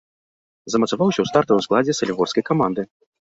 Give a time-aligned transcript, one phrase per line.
[0.73, 2.81] Замацаваўся ў стартавым складзе салігорскай каманды.